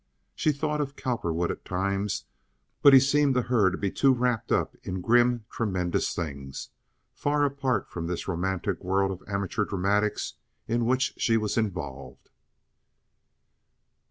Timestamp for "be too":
3.77-4.11